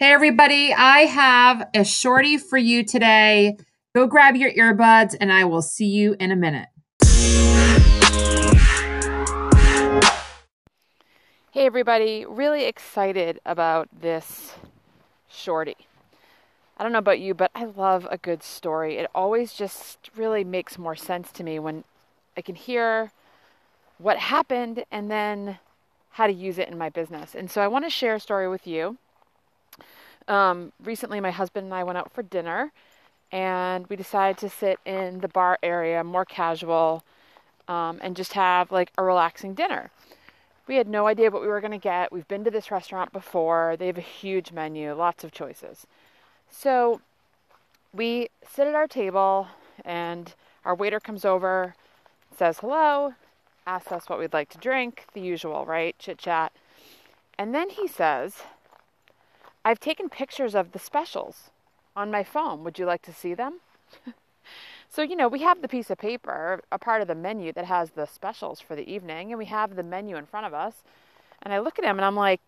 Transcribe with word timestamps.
Hey, 0.00 0.12
everybody, 0.12 0.72
I 0.72 1.06
have 1.06 1.70
a 1.74 1.84
shorty 1.84 2.38
for 2.38 2.56
you 2.56 2.84
today. 2.84 3.56
Go 3.96 4.06
grab 4.06 4.36
your 4.36 4.52
earbuds, 4.52 5.16
and 5.20 5.32
I 5.32 5.42
will 5.42 5.60
see 5.60 5.86
you 5.86 6.14
in 6.20 6.30
a 6.30 6.36
minute. 6.36 6.68
Hey, 11.50 11.66
everybody, 11.66 12.24
really 12.24 12.66
excited 12.66 13.40
about 13.44 13.88
this 14.00 14.54
shorty. 15.28 15.74
I 16.76 16.84
don't 16.84 16.92
know 16.92 16.98
about 16.98 17.18
you, 17.18 17.34
but 17.34 17.50
I 17.56 17.64
love 17.64 18.06
a 18.08 18.18
good 18.18 18.44
story. 18.44 18.98
It 18.98 19.10
always 19.16 19.52
just 19.52 20.10
really 20.14 20.44
makes 20.44 20.78
more 20.78 20.94
sense 20.94 21.32
to 21.32 21.42
me 21.42 21.58
when 21.58 21.82
I 22.36 22.42
can 22.42 22.54
hear 22.54 23.10
what 23.98 24.18
happened 24.18 24.84
and 24.92 25.10
then 25.10 25.58
how 26.10 26.28
to 26.28 26.32
use 26.32 26.56
it 26.56 26.68
in 26.68 26.78
my 26.78 26.88
business. 26.88 27.34
And 27.34 27.50
so 27.50 27.62
I 27.62 27.66
want 27.66 27.84
to 27.84 27.90
share 27.90 28.14
a 28.14 28.20
story 28.20 28.48
with 28.48 28.64
you 28.64 28.96
um, 30.28 30.72
recently, 30.84 31.20
my 31.20 31.30
husband 31.30 31.64
and 31.64 31.74
I 31.74 31.82
went 31.84 31.98
out 31.98 32.12
for 32.12 32.22
dinner, 32.22 32.72
and 33.32 33.86
we 33.88 33.96
decided 33.96 34.38
to 34.38 34.48
sit 34.48 34.78
in 34.84 35.20
the 35.20 35.28
bar 35.28 35.58
area, 35.62 36.04
more 36.04 36.24
casual, 36.24 37.02
um, 37.66 37.98
and 38.02 38.14
just 38.14 38.34
have 38.34 38.70
like 38.70 38.92
a 38.96 39.02
relaxing 39.02 39.54
dinner. 39.54 39.90
We 40.66 40.76
had 40.76 40.86
no 40.86 41.06
idea 41.06 41.30
what 41.30 41.42
we 41.42 41.48
were 41.48 41.60
going 41.60 41.72
to 41.72 41.78
get. 41.78 42.12
We've 42.12 42.28
been 42.28 42.44
to 42.44 42.50
this 42.50 42.70
restaurant 42.70 43.12
before. 43.12 43.76
They 43.78 43.86
have 43.86 43.98
a 43.98 44.02
huge 44.02 44.52
menu, 44.52 44.92
lots 44.92 45.24
of 45.24 45.32
choices. 45.32 45.86
So 46.50 47.00
we 47.92 48.28
sit 48.46 48.66
at 48.66 48.74
our 48.74 48.86
table, 48.86 49.48
and 49.84 50.34
our 50.64 50.74
waiter 50.74 51.00
comes 51.00 51.24
over, 51.24 51.74
says 52.36 52.58
hello, 52.58 53.14
asks 53.66 53.92
us 53.92 54.08
what 54.08 54.18
we'd 54.18 54.32
like 54.32 54.50
to 54.50 54.58
drink, 54.58 55.06
the 55.14 55.20
usual, 55.20 55.64
right? 55.64 55.98
Chit 55.98 56.18
chat. 56.18 56.52
And 57.38 57.54
then 57.54 57.70
he 57.70 57.86
says, 57.86 58.42
I've 59.64 59.80
taken 59.80 60.08
pictures 60.08 60.54
of 60.54 60.72
the 60.72 60.78
specials 60.78 61.50
on 61.96 62.10
my 62.10 62.22
phone. 62.24 62.64
Would 62.64 62.78
you 62.78 62.86
like 62.86 63.02
to 63.02 63.12
see 63.12 63.34
them? 63.34 63.60
so, 64.88 65.02
you 65.02 65.16
know, 65.16 65.28
we 65.28 65.40
have 65.40 65.62
the 65.62 65.68
piece 65.68 65.90
of 65.90 65.98
paper, 65.98 66.62
a 66.70 66.78
part 66.78 67.02
of 67.02 67.08
the 67.08 67.14
menu 67.14 67.52
that 67.52 67.64
has 67.64 67.90
the 67.90 68.06
specials 68.06 68.60
for 68.60 68.76
the 68.76 68.90
evening, 68.90 69.30
and 69.30 69.38
we 69.38 69.46
have 69.46 69.76
the 69.76 69.82
menu 69.82 70.16
in 70.16 70.26
front 70.26 70.46
of 70.46 70.54
us. 70.54 70.82
And 71.42 71.52
I 71.52 71.58
look 71.58 71.78
at 71.78 71.84
him 71.84 71.98
and 71.98 72.04
I'm 72.04 72.16
like, 72.16 72.40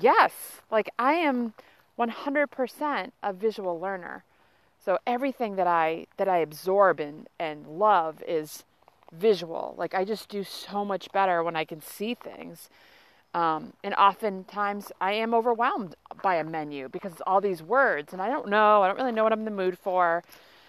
yes, 0.00 0.32
like 0.70 0.90
I 0.98 1.14
am 1.14 1.54
100% 1.98 3.10
a 3.22 3.32
visual 3.32 3.78
learner. 3.78 4.24
So 4.84 4.98
everything 5.06 5.56
that 5.56 5.66
I 5.66 6.06
that 6.18 6.28
I 6.28 6.38
absorb 6.38 7.00
and 7.00 7.26
and 7.38 7.66
love 7.66 8.22
is 8.28 8.64
visual. 9.12 9.74
Like 9.78 9.94
I 9.94 10.04
just 10.04 10.28
do 10.28 10.44
so 10.44 10.84
much 10.84 11.10
better 11.12 11.42
when 11.42 11.56
I 11.56 11.64
can 11.64 11.80
see 11.80 12.14
things. 12.14 12.68
Um, 13.34 13.72
and 13.82 13.94
oftentimes 13.94 14.92
I 15.00 15.12
am 15.12 15.34
overwhelmed 15.34 15.96
by 16.22 16.36
a 16.36 16.44
menu 16.44 16.88
because 16.88 17.12
it's 17.12 17.22
all 17.26 17.40
these 17.40 17.62
words 17.62 18.12
and 18.12 18.22
I 18.22 18.28
don't 18.28 18.48
know, 18.48 18.82
I 18.82 18.86
don't 18.86 18.96
really 18.96 19.12
know 19.12 19.24
what 19.24 19.32
I'm 19.32 19.40
in 19.40 19.44
the 19.44 19.50
mood 19.50 19.76
for. 19.76 20.22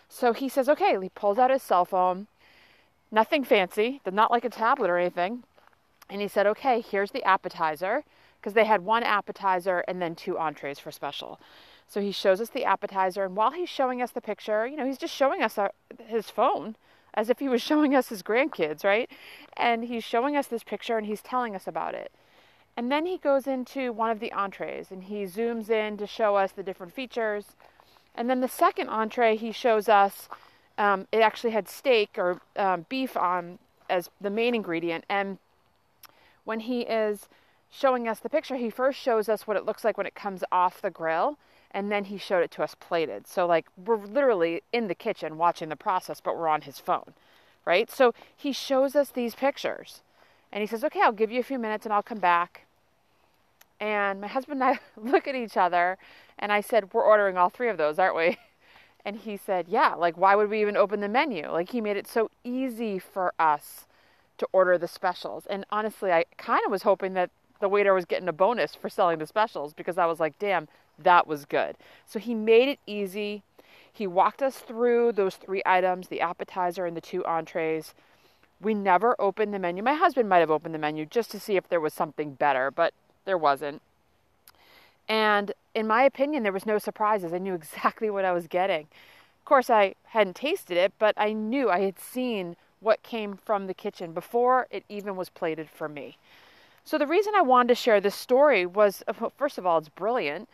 So 0.09 0.33
he 0.33 0.49
says, 0.49 0.67
okay, 0.69 0.97
he 0.99 1.09
pulls 1.09 1.37
out 1.37 1.51
his 1.51 1.61
cell 1.61 1.85
phone, 1.85 2.25
nothing 3.11 3.43
fancy, 3.43 4.01
not 4.11 4.31
like 4.31 4.45
a 4.45 4.49
tablet 4.49 4.89
or 4.89 4.97
anything. 4.97 5.43
And 6.09 6.21
he 6.21 6.27
said, 6.27 6.47
okay, 6.47 6.81
here's 6.81 7.11
the 7.11 7.23
appetizer 7.23 8.03
because 8.39 8.53
they 8.53 8.65
had 8.65 8.81
one 8.81 9.03
appetizer 9.03 9.83
and 9.87 10.01
then 10.01 10.15
two 10.15 10.37
entrees 10.37 10.79
for 10.79 10.91
special. 10.91 11.39
So 11.87 12.01
he 12.01 12.11
shows 12.11 12.41
us 12.41 12.49
the 12.49 12.65
appetizer, 12.65 13.23
and 13.23 13.35
while 13.35 13.51
he's 13.51 13.69
showing 13.69 14.01
us 14.01 14.11
the 14.11 14.21
picture, 14.21 14.65
you 14.67 14.75
know, 14.75 14.85
he's 14.85 14.97
just 14.97 15.13
showing 15.13 15.41
us 15.41 15.57
our, 15.57 15.71
his 16.07 16.29
phone 16.29 16.75
as 17.13 17.29
if 17.29 17.39
he 17.39 17.47
was 17.47 17.61
showing 17.63 17.95
us 17.95 18.09
his 18.09 18.23
grandkids, 18.23 18.83
right? 18.83 19.09
And 19.57 19.85
he's 19.85 20.03
showing 20.03 20.35
us 20.35 20.47
this 20.47 20.63
picture 20.63 20.97
and 20.97 21.07
he's 21.07 21.21
telling 21.21 21.55
us 21.55 21.67
about 21.67 21.93
it. 21.95 22.11
And 22.77 22.91
then 22.91 23.05
he 23.05 23.17
goes 23.17 23.47
into 23.47 23.93
one 23.93 24.11
of 24.11 24.19
the 24.19 24.33
entrees 24.33 24.91
and 24.91 25.03
he 25.03 25.23
zooms 25.23 25.69
in 25.69 25.97
to 25.97 26.07
show 26.07 26.35
us 26.35 26.51
the 26.51 26.63
different 26.63 26.93
features. 26.93 27.55
And 28.13 28.29
then 28.29 28.41
the 28.41 28.47
second 28.47 28.89
entree, 28.89 29.37
he 29.37 29.51
shows 29.51 29.87
us 29.87 30.27
um, 30.77 31.07
it 31.11 31.19
actually 31.19 31.51
had 31.51 31.69
steak 31.69 32.17
or 32.17 32.41
um, 32.57 32.85
beef 32.89 33.15
on 33.15 33.59
as 33.89 34.09
the 34.19 34.29
main 34.29 34.55
ingredient. 34.55 35.05
And 35.09 35.37
when 36.43 36.61
he 36.61 36.81
is 36.81 37.27
showing 37.71 38.07
us 38.07 38.19
the 38.19 38.29
picture, 38.29 38.55
he 38.55 38.69
first 38.69 38.99
shows 38.99 39.29
us 39.29 39.47
what 39.47 39.57
it 39.57 39.65
looks 39.65 39.83
like 39.83 39.97
when 39.97 40.07
it 40.07 40.15
comes 40.15 40.43
off 40.51 40.81
the 40.81 40.89
grill. 40.89 41.37
And 41.71 41.91
then 41.91 42.05
he 42.05 42.17
showed 42.17 42.41
it 42.41 42.51
to 42.51 42.63
us 42.63 42.75
plated. 42.75 43.27
So, 43.27 43.45
like, 43.45 43.65
we're 43.75 43.97
literally 43.97 44.63
in 44.71 44.87
the 44.87 44.95
kitchen 44.95 45.37
watching 45.37 45.67
the 45.67 45.75
process, 45.75 46.21
but 46.21 46.37
we're 46.37 46.47
on 46.47 46.61
his 46.61 46.79
phone, 46.79 47.13
right? 47.65 47.91
So, 47.91 48.13
he 48.35 48.53
shows 48.53 48.95
us 48.95 49.09
these 49.09 49.35
pictures. 49.35 50.01
And 50.53 50.61
he 50.61 50.67
says, 50.67 50.85
Okay, 50.85 51.01
I'll 51.01 51.11
give 51.11 51.31
you 51.31 51.41
a 51.41 51.43
few 51.43 51.59
minutes 51.59 51.85
and 51.85 51.91
I'll 51.91 52.03
come 52.03 52.19
back. 52.19 52.64
And 53.85 54.19
my 54.19 54.25
husband 54.25 54.63
and 54.63 54.71
I 54.71 54.79
look 55.11 55.27
at 55.27 55.35
each 55.35 55.57
other 55.57 55.99
and 56.39 56.51
I 56.51 56.59
said, 56.59 56.91
We're 56.91 57.03
ordering 57.03 57.37
all 57.37 57.49
three 57.49 57.69
of 57.69 57.77
those, 57.77 57.99
aren't 57.99 58.15
we? 58.15 58.37
And 59.07 59.17
he 59.17 59.37
said, 59.37 59.67
Yeah, 59.67 59.93
like, 59.93 60.17
why 60.17 60.33
would 60.35 60.49
we 60.49 60.59
even 60.61 60.75
open 60.75 60.99
the 60.99 61.07
menu? 61.07 61.51
Like, 61.51 61.69
he 61.69 61.79
made 61.79 61.95
it 61.95 62.07
so 62.07 62.31
easy 62.43 62.97
for 62.97 63.35
us 63.37 63.85
to 64.39 64.47
order 64.51 64.79
the 64.79 64.87
specials. 64.87 65.45
And 65.45 65.63
honestly, 65.69 66.11
I 66.11 66.25
kind 66.39 66.61
of 66.65 66.71
was 66.71 66.81
hoping 66.81 67.13
that 67.13 67.29
the 67.59 67.69
waiter 67.69 67.93
was 67.93 68.05
getting 68.05 68.27
a 68.27 68.33
bonus 68.33 68.73
for 68.73 68.89
selling 68.89 69.19
the 69.19 69.27
specials 69.27 69.73
because 69.73 69.99
I 69.99 70.07
was 70.07 70.19
like, 70.19 70.39
Damn, 70.39 70.67
that 70.97 71.27
was 71.27 71.45
good. 71.45 71.75
So 72.07 72.17
he 72.17 72.33
made 72.33 72.67
it 72.67 72.79
easy. 72.87 73.43
He 73.93 74.07
walked 74.07 74.41
us 74.41 74.57
through 74.57 75.11
those 75.11 75.35
three 75.35 75.61
items 75.67 76.07
the 76.07 76.21
appetizer 76.21 76.87
and 76.87 76.97
the 76.97 77.01
two 77.01 77.23
entrees. 77.27 77.93
We 78.59 78.73
never 78.73 79.15
opened 79.19 79.53
the 79.53 79.59
menu. 79.59 79.83
My 79.83 79.93
husband 79.93 80.27
might 80.27 80.39
have 80.39 80.49
opened 80.49 80.73
the 80.73 80.79
menu 80.79 81.05
just 81.05 81.29
to 81.29 81.39
see 81.39 81.57
if 81.57 81.69
there 81.69 81.79
was 81.79 81.93
something 81.93 82.33
better, 82.33 82.71
but 82.71 82.95
there 83.25 83.37
wasn't. 83.37 83.81
And 85.07 85.51
in 85.73 85.87
my 85.87 86.03
opinion, 86.03 86.43
there 86.43 86.51
was 86.51 86.65
no 86.65 86.77
surprises. 86.77 87.33
I 87.33 87.37
knew 87.37 87.53
exactly 87.55 88.09
what 88.09 88.25
I 88.25 88.31
was 88.31 88.47
getting. 88.47 88.87
Of 89.39 89.45
course, 89.45 89.69
I 89.69 89.95
hadn't 90.05 90.35
tasted 90.35 90.77
it, 90.77 90.93
but 90.97 91.13
I 91.17 91.33
knew 91.33 91.69
I 91.69 91.81
had 91.81 91.99
seen 91.99 92.55
what 92.79 93.03
came 93.03 93.35
from 93.35 93.67
the 93.67 93.73
kitchen 93.73 94.11
before 94.11 94.67
it 94.71 94.83
even 94.89 95.15
was 95.15 95.29
plated 95.29 95.69
for 95.69 95.87
me. 95.87 96.17
So, 96.83 96.97
the 96.97 97.07
reason 97.07 97.33
I 97.35 97.41
wanted 97.41 97.69
to 97.69 97.75
share 97.75 97.99
this 97.99 98.15
story 98.15 98.65
was 98.65 99.03
first 99.37 99.57
of 99.57 99.65
all, 99.65 99.79
it's 99.79 99.89
brilliant. 99.89 100.47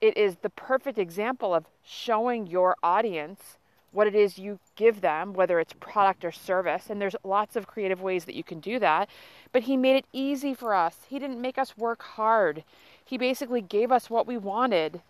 It 0.00 0.16
is 0.16 0.36
the 0.36 0.50
perfect 0.50 0.98
example 0.98 1.54
of 1.54 1.66
showing 1.84 2.46
your 2.46 2.76
audience 2.82 3.58
what 3.94 4.08
it 4.08 4.14
is 4.14 4.38
you 4.38 4.58
give 4.74 5.00
them, 5.00 5.32
whether 5.32 5.60
it's 5.60 5.72
product 5.78 6.24
or 6.24 6.32
service. 6.32 6.90
And 6.90 7.00
there's 7.00 7.14
lots 7.22 7.54
of 7.54 7.68
creative 7.68 8.02
ways 8.02 8.24
that 8.24 8.34
you 8.34 8.42
can 8.42 8.58
do 8.58 8.78
that. 8.80 9.08
But 9.52 9.62
he 9.62 9.76
made 9.76 9.96
it 9.96 10.06
easy 10.12 10.52
for 10.52 10.74
us. 10.74 10.96
He 11.08 11.18
didn't 11.18 11.40
make 11.40 11.56
us 11.56 11.78
work 11.78 12.02
hard. 12.02 12.64
He 13.04 13.16
basically 13.16 13.60
gave 13.60 13.92
us 13.92 14.10
what 14.10 14.26
we 14.26 14.36
wanted, 14.36 15.00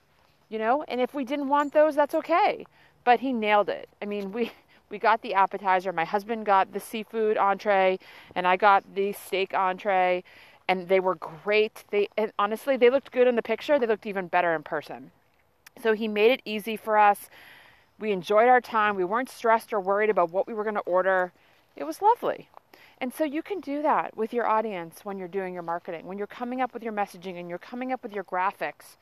you 0.51 0.59
know? 0.59 0.85
And 0.87 1.01
if 1.01 1.15
we 1.15 1.25
didn't 1.25 1.49
want 1.49 1.73
those, 1.73 1.95
that's 1.95 2.15
okay. 2.15 2.67
But 3.05 3.21
he 3.21 3.33
nailed 3.33 3.71
it. 3.71 3.89
I 4.03 4.05
mean, 4.05 4.33
we 4.33 4.53
we 4.91 4.99
got 4.99 5.23
the 5.23 5.35
appetizer. 5.35 5.93
My 5.93 6.05
husband 6.05 6.45
got 6.45 6.73
the 6.73 6.81
seafood 6.81 7.39
entree, 7.39 7.99
and 8.35 8.47
I 8.47 8.57
got 8.57 8.85
the 8.95 9.13
steak 9.13 9.55
entree, 9.55 10.23
and 10.69 10.89
they 10.89 11.01
were 11.01 11.15
great. 11.15 11.85
They 11.91 12.09
and 12.19 12.33
honestly, 12.39 12.77
they 12.77 12.91
looked 12.91 13.13
good 13.13 13.27
in 13.27 13.35
the 13.35 13.43
picture. 13.43 13.79
They 13.79 13.87
looked 13.87 14.07
even 14.07 14.27
better 14.27 14.55
in 14.55 14.63
person. 14.63 15.11
So 15.83 15.95
he 15.95 16.07
made 16.07 16.31
it 16.31 16.43
easy 16.45 16.77
for 16.77 16.99
us. 16.99 17.29
We 17.99 18.13
enjoyed 18.13 18.49
our 18.49 18.61
time. 18.61 18.97
We 18.97 19.05
weren't 19.05 19.29
stressed 19.29 19.73
or 19.73 19.81
worried 19.81 20.11
about 20.11 20.31
what 20.31 20.47
we 20.47 20.55
were 20.55 20.65
going 20.65 20.75
to 20.75 20.81
order. 20.81 21.33
It 21.77 21.85
was 21.85 22.03
lovely. 22.03 22.49
And 23.01 23.13
so 23.13 23.25
you 23.25 23.43
can 23.43 23.61
do 23.61 23.83
that 23.83 24.17
with 24.17 24.33
your 24.33 24.47
audience 24.47 25.05
when 25.05 25.19
you're 25.19 25.29
doing 25.29 25.53
your 25.53 25.63
marketing, 25.63 26.07
when 26.07 26.19
you're 26.19 26.27
coming 26.27 26.61
up 26.61 26.73
with 26.73 26.83
your 26.83 26.93
messaging 26.93 27.39
and 27.39 27.49
you're 27.49 27.59
coming 27.59 27.93
up 27.93 28.03
with 28.03 28.13
your 28.13 28.25
graphics. 28.25 28.97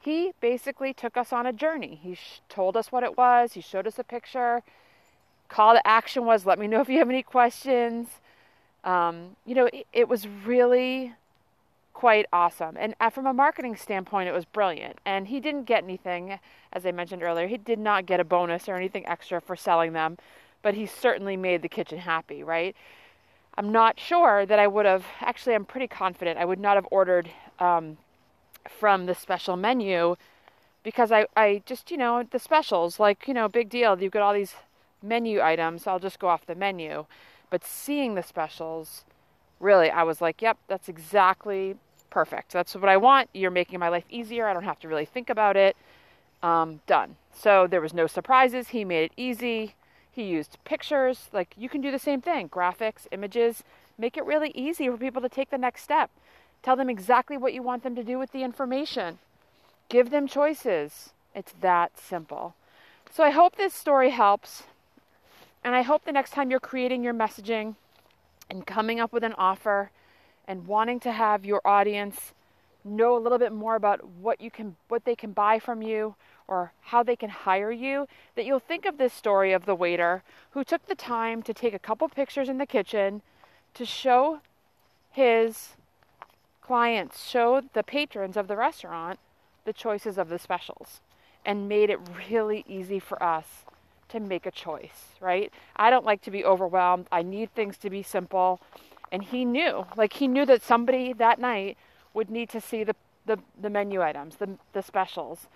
He 0.00 0.32
basically 0.40 0.92
took 0.92 1.16
us 1.16 1.32
on 1.32 1.46
a 1.46 1.52
journey. 1.52 1.98
He 2.02 2.14
sh- 2.14 2.40
told 2.48 2.76
us 2.76 2.92
what 2.92 3.02
it 3.02 3.16
was, 3.16 3.54
he 3.54 3.60
showed 3.60 3.86
us 3.86 3.98
a 3.98 4.04
picture. 4.04 4.62
Call 5.48 5.74
to 5.74 5.86
action 5.86 6.24
was 6.24 6.46
let 6.46 6.58
me 6.58 6.66
know 6.66 6.80
if 6.80 6.88
you 6.88 6.98
have 6.98 7.10
any 7.10 7.22
questions. 7.22 8.08
Um, 8.84 9.36
you 9.46 9.54
know, 9.54 9.66
it, 9.66 9.86
it 9.92 10.08
was 10.08 10.28
really 10.28 11.14
quite 11.94 12.26
awesome. 12.32 12.76
And 12.78 12.94
uh, 13.00 13.08
from 13.08 13.26
a 13.26 13.32
marketing 13.32 13.76
standpoint, 13.76 14.28
it 14.28 14.32
was 14.32 14.44
brilliant. 14.44 14.98
And 15.06 15.28
he 15.28 15.40
didn't 15.40 15.64
get 15.64 15.84
anything, 15.84 16.38
as 16.72 16.84
I 16.84 16.92
mentioned 16.92 17.22
earlier, 17.22 17.46
he 17.46 17.56
did 17.56 17.78
not 17.78 18.04
get 18.04 18.20
a 18.20 18.24
bonus 18.24 18.68
or 18.68 18.74
anything 18.74 19.06
extra 19.06 19.40
for 19.40 19.56
selling 19.56 19.94
them, 19.94 20.18
but 20.60 20.74
he 20.74 20.84
certainly 20.86 21.36
made 21.36 21.62
the 21.62 21.68
kitchen 21.68 21.98
happy, 21.98 22.42
right? 22.42 22.76
I'm 23.56 23.70
not 23.70 23.98
sure 23.98 24.44
that 24.44 24.58
I 24.58 24.66
would 24.66 24.84
have, 24.84 25.06
actually, 25.20 25.54
I'm 25.54 25.64
pretty 25.64 25.86
confident 25.86 26.38
I 26.38 26.44
would 26.44 26.58
not 26.58 26.74
have 26.76 26.88
ordered 26.90 27.30
um, 27.60 27.96
from 28.68 29.06
the 29.06 29.14
special 29.14 29.56
menu 29.56 30.16
because 30.82 31.12
I, 31.12 31.26
I 31.36 31.62
just, 31.64 31.90
you 31.90 31.96
know, 31.96 32.24
the 32.28 32.38
specials, 32.38 32.98
like, 32.98 33.28
you 33.28 33.34
know, 33.34 33.48
big 33.48 33.70
deal. 33.70 34.00
You've 34.02 34.12
got 34.12 34.22
all 34.22 34.34
these 34.34 34.54
menu 35.02 35.40
items, 35.40 35.86
I'll 35.86 36.00
just 36.00 36.18
go 36.18 36.28
off 36.28 36.44
the 36.46 36.54
menu. 36.54 37.06
But 37.50 37.64
seeing 37.64 38.14
the 38.14 38.22
specials, 38.22 39.04
really, 39.60 39.90
I 39.90 40.02
was 40.02 40.20
like, 40.20 40.42
yep, 40.42 40.58
that's 40.66 40.88
exactly 40.88 41.76
perfect. 42.14 42.52
That's 42.52 42.76
what 42.76 42.88
I 42.88 42.96
want. 42.96 43.28
You're 43.34 43.50
making 43.50 43.80
my 43.80 43.88
life 43.88 44.04
easier. 44.08 44.46
I 44.46 44.52
don't 44.54 44.62
have 44.62 44.78
to 44.80 44.88
really 44.88 45.04
think 45.04 45.28
about 45.28 45.56
it. 45.56 45.76
Um, 46.44 46.80
done. 46.86 47.16
So 47.34 47.66
there 47.66 47.80
was 47.80 47.92
no 47.92 48.06
surprises. 48.06 48.68
He 48.68 48.84
made 48.84 49.06
it 49.06 49.12
easy. 49.16 49.74
He 50.12 50.22
used 50.22 50.58
pictures. 50.64 51.28
Like 51.32 51.54
you 51.56 51.68
can 51.68 51.80
do 51.80 51.90
the 51.90 51.98
same 51.98 52.20
thing 52.20 52.48
graphics, 52.48 53.08
images. 53.10 53.64
Make 53.98 54.16
it 54.16 54.24
really 54.24 54.52
easy 54.54 54.88
for 54.88 54.96
people 54.96 55.20
to 55.22 55.28
take 55.28 55.50
the 55.50 55.58
next 55.58 55.82
step. 55.82 56.08
Tell 56.62 56.76
them 56.76 56.88
exactly 56.88 57.36
what 57.36 57.52
you 57.52 57.64
want 57.64 57.82
them 57.82 57.96
to 57.96 58.04
do 58.04 58.16
with 58.16 58.30
the 58.30 58.44
information. 58.44 59.18
Give 59.88 60.10
them 60.10 60.28
choices. 60.28 61.10
It's 61.34 61.54
that 61.60 61.98
simple. 61.98 62.54
So 63.10 63.24
I 63.24 63.30
hope 63.30 63.56
this 63.56 63.74
story 63.74 64.10
helps. 64.10 64.62
And 65.64 65.74
I 65.74 65.82
hope 65.82 66.04
the 66.04 66.12
next 66.12 66.30
time 66.30 66.48
you're 66.48 66.60
creating 66.60 67.02
your 67.02 67.14
messaging 67.14 67.74
and 68.48 68.64
coming 68.64 69.00
up 69.00 69.12
with 69.12 69.24
an 69.24 69.34
offer 69.36 69.90
and 70.46 70.66
wanting 70.66 71.00
to 71.00 71.12
have 71.12 71.44
your 71.44 71.60
audience 71.64 72.32
know 72.84 73.16
a 73.16 73.18
little 73.18 73.38
bit 73.38 73.52
more 73.52 73.76
about 73.76 74.06
what 74.20 74.40
you 74.40 74.50
can 74.50 74.76
what 74.88 75.04
they 75.04 75.16
can 75.16 75.32
buy 75.32 75.58
from 75.58 75.82
you 75.82 76.14
or 76.46 76.72
how 76.82 77.02
they 77.02 77.16
can 77.16 77.30
hire 77.30 77.72
you 77.72 78.06
that 78.34 78.44
you'll 78.44 78.58
think 78.58 78.84
of 78.84 78.98
this 78.98 79.12
story 79.12 79.52
of 79.52 79.64
the 79.64 79.74
waiter 79.74 80.22
who 80.50 80.62
took 80.62 80.86
the 80.86 80.94
time 80.94 81.42
to 81.42 81.54
take 81.54 81.72
a 81.72 81.78
couple 81.78 82.06
pictures 82.08 82.48
in 82.48 82.58
the 82.58 82.66
kitchen 82.66 83.22
to 83.72 83.86
show 83.86 84.40
his 85.10 85.70
clients 86.60 87.26
show 87.26 87.62
the 87.72 87.82
patrons 87.82 88.36
of 88.36 88.48
the 88.48 88.56
restaurant 88.56 89.18
the 89.64 89.72
choices 89.72 90.18
of 90.18 90.28
the 90.28 90.38
specials 90.38 91.00
and 91.44 91.68
made 91.68 91.90
it 91.90 91.98
really 92.30 92.64
easy 92.68 92.98
for 92.98 93.22
us 93.22 93.64
to 94.08 94.20
make 94.20 94.46
a 94.46 94.50
choice, 94.50 95.16
right? 95.20 95.52
I 95.76 95.90
don't 95.90 96.04
like 96.04 96.22
to 96.22 96.30
be 96.30 96.44
overwhelmed. 96.44 97.06
I 97.10 97.22
need 97.22 97.54
things 97.54 97.76
to 97.78 97.90
be 97.90 98.02
simple. 98.02 98.60
And 99.14 99.22
he 99.22 99.44
knew, 99.44 99.86
like 99.96 100.14
he 100.14 100.26
knew 100.26 100.44
that 100.46 100.60
somebody 100.60 101.12
that 101.12 101.38
night 101.38 101.78
would 102.14 102.30
need 102.30 102.48
to 102.48 102.60
see 102.60 102.82
the, 102.82 102.96
the, 103.24 103.38
the 103.62 103.70
menu 103.70 104.02
items, 104.02 104.34
the, 104.34 104.58
the 104.72 104.82
specials. 104.82 105.46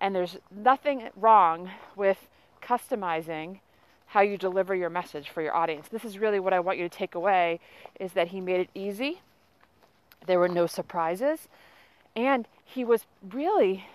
And 0.00 0.14
there's 0.14 0.36
nothing 0.52 1.08
wrong 1.16 1.68
with 1.96 2.28
customizing 2.62 3.58
how 4.06 4.20
you 4.20 4.38
deliver 4.38 4.72
your 4.72 4.88
message 4.88 5.30
for 5.30 5.42
your 5.42 5.52
audience. 5.52 5.88
This 5.88 6.04
is 6.04 6.16
really 6.16 6.38
what 6.38 6.52
I 6.52 6.60
want 6.60 6.78
you 6.78 6.88
to 6.88 6.96
take 6.96 7.16
away 7.16 7.58
is 7.98 8.12
that 8.12 8.28
he 8.28 8.40
made 8.40 8.60
it 8.60 8.70
easy. 8.72 9.20
There 10.28 10.38
were 10.38 10.46
no 10.46 10.68
surprises. 10.68 11.48
And 12.14 12.46
he 12.64 12.84
was 12.84 13.04
really 13.28 13.86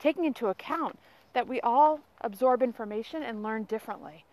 taking 0.00 0.24
into 0.24 0.48
account 0.48 0.98
that 1.34 1.46
we 1.46 1.60
all 1.60 2.00
absorb 2.20 2.64
information 2.64 3.22
and 3.22 3.44
learn 3.44 3.62
differently. 3.62 4.24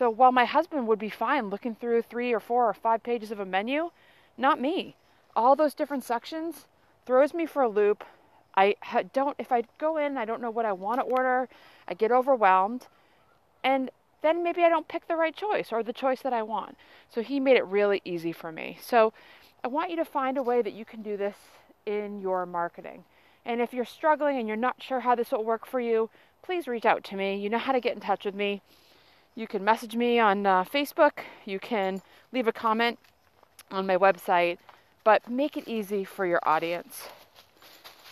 So 0.00 0.08
while 0.08 0.32
my 0.32 0.46
husband 0.46 0.86
would 0.86 0.98
be 0.98 1.10
fine 1.10 1.50
looking 1.50 1.74
through 1.74 2.00
three 2.00 2.32
or 2.32 2.40
four 2.40 2.66
or 2.66 2.72
five 2.72 3.02
pages 3.02 3.30
of 3.30 3.38
a 3.38 3.44
menu, 3.44 3.90
not 4.38 4.58
me. 4.58 4.96
All 5.36 5.54
those 5.54 5.74
different 5.74 6.04
sections 6.04 6.64
throws 7.04 7.34
me 7.34 7.44
for 7.44 7.60
a 7.60 7.68
loop. 7.68 8.02
I 8.56 8.76
don't, 9.12 9.36
if 9.38 9.52
I 9.52 9.64
go 9.76 9.98
in, 9.98 10.16
I 10.16 10.24
don't 10.24 10.40
know 10.40 10.50
what 10.50 10.64
I 10.64 10.72
want 10.72 11.00
to 11.00 11.04
order, 11.04 11.50
I 11.86 11.92
get 11.92 12.12
overwhelmed, 12.12 12.86
and 13.62 13.90
then 14.22 14.42
maybe 14.42 14.62
I 14.62 14.70
don't 14.70 14.88
pick 14.88 15.06
the 15.06 15.16
right 15.16 15.36
choice 15.36 15.70
or 15.70 15.82
the 15.82 15.92
choice 15.92 16.22
that 16.22 16.32
I 16.32 16.44
want. 16.44 16.78
So 17.10 17.20
he 17.20 17.38
made 17.38 17.58
it 17.58 17.66
really 17.66 18.00
easy 18.02 18.32
for 18.32 18.50
me. 18.50 18.78
So 18.80 19.12
I 19.62 19.68
want 19.68 19.90
you 19.90 19.96
to 19.96 20.04
find 20.06 20.38
a 20.38 20.42
way 20.42 20.62
that 20.62 20.72
you 20.72 20.86
can 20.86 21.02
do 21.02 21.18
this 21.18 21.36
in 21.84 22.22
your 22.22 22.46
marketing. 22.46 23.04
And 23.44 23.60
if 23.60 23.74
you're 23.74 23.84
struggling 23.84 24.38
and 24.38 24.48
you're 24.48 24.56
not 24.56 24.82
sure 24.82 25.00
how 25.00 25.14
this 25.14 25.30
will 25.30 25.44
work 25.44 25.66
for 25.66 25.78
you, 25.78 26.08
please 26.40 26.66
reach 26.66 26.86
out 26.86 27.04
to 27.04 27.16
me. 27.16 27.36
You 27.36 27.50
know 27.50 27.58
how 27.58 27.72
to 27.72 27.80
get 27.80 27.94
in 27.94 28.00
touch 28.00 28.24
with 28.24 28.34
me. 28.34 28.62
You 29.34 29.46
can 29.46 29.64
message 29.64 29.96
me 29.96 30.18
on 30.18 30.44
uh, 30.44 30.64
Facebook, 30.64 31.20
you 31.44 31.58
can 31.58 32.02
leave 32.32 32.48
a 32.48 32.52
comment 32.52 32.98
on 33.70 33.86
my 33.86 33.96
website, 33.96 34.58
but 35.04 35.30
make 35.30 35.56
it 35.56 35.68
easy 35.68 36.04
for 36.04 36.26
your 36.26 36.40
audience. 36.42 37.08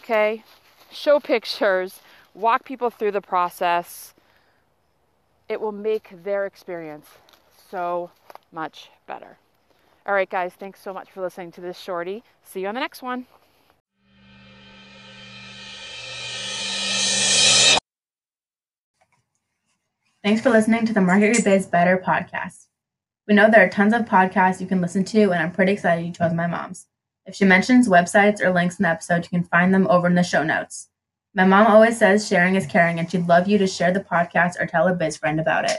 Okay? 0.02 0.44
Show 0.90 1.20
pictures, 1.20 2.00
walk 2.34 2.64
people 2.64 2.90
through 2.90 3.12
the 3.12 3.20
process. 3.20 4.14
It 5.48 5.60
will 5.60 5.72
make 5.72 6.24
their 6.24 6.46
experience 6.46 7.08
so 7.70 8.10
much 8.52 8.90
better. 9.06 9.38
All 10.06 10.14
right, 10.14 10.30
guys, 10.30 10.54
thanks 10.54 10.80
so 10.80 10.94
much 10.94 11.10
for 11.10 11.20
listening 11.20 11.52
to 11.52 11.60
this 11.60 11.78
shorty. 11.78 12.22
See 12.42 12.60
you 12.60 12.68
on 12.68 12.74
the 12.74 12.80
next 12.80 13.02
one. 13.02 13.26
Thanks 20.24 20.42
for 20.42 20.50
listening 20.50 20.84
to 20.84 20.92
the 20.92 21.00
Market 21.00 21.32
Your 21.32 21.44
Biz 21.44 21.68
Better 21.68 21.96
podcast. 21.96 22.66
We 23.28 23.34
know 23.34 23.48
there 23.48 23.64
are 23.64 23.68
tons 23.68 23.94
of 23.94 24.02
podcasts 24.02 24.60
you 24.60 24.66
can 24.66 24.80
listen 24.80 25.04
to, 25.04 25.30
and 25.30 25.34
I'm 25.34 25.52
pretty 25.52 25.70
excited 25.70 26.04
you 26.04 26.12
chose 26.12 26.32
my 26.32 26.48
mom's. 26.48 26.88
If 27.24 27.36
she 27.36 27.44
mentions 27.44 27.88
websites 27.88 28.40
or 28.40 28.50
links 28.50 28.80
in 28.80 28.82
the 28.82 28.88
episode, 28.88 29.22
you 29.22 29.28
can 29.28 29.44
find 29.44 29.72
them 29.72 29.86
over 29.86 30.08
in 30.08 30.16
the 30.16 30.24
show 30.24 30.42
notes. 30.42 30.88
My 31.34 31.44
mom 31.44 31.68
always 31.68 31.96
says 31.96 32.26
sharing 32.26 32.56
is 32.56 32.66
caring, 32.66 32.98
and 32.98 33.08
she'd 33.08 33.28
love 33.28 33.46
you 33.46 33.58
to 33.58 33.68
share 33.68 33.92
the 33.92 34.00
podcast 34.00 34.58
or 34.58 34.66
tell 34.66 34.88
a 34.88 34.92
biz 34.92 35.16
friend 35.16 35.38
about 35.38 35.70
it. 35.70 35.78